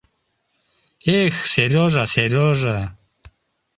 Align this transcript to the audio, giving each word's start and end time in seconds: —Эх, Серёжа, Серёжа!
—Эх, 1.21 1.35
Серёжа, 1.51 2.03
Серёжа! 2.13 2.79